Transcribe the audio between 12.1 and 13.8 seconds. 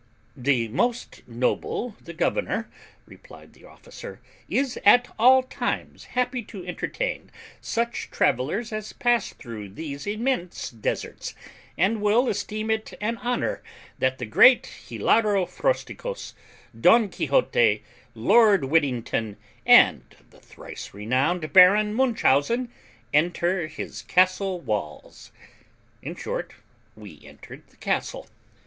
esteem it an honour